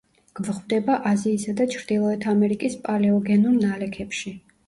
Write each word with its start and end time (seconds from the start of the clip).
გვხვდება 0.37 0.95
აზიისა 1.09 1.53
და 1.59 1.67
ჩრდილოეთ 1.75 2.25
ამერიკის 2.33 2.79
პალეოგენურ 2.87 3.61
ნალექებში. 3.69 4.35